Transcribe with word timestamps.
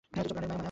তুচ্ছ 0.13 0.29
প্রানের 0.35 0.47
মায়া।। 0.51 0.59